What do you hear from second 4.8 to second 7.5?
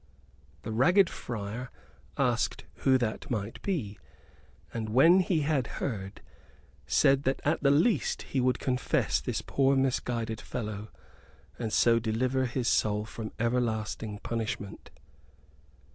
when he had heard, said that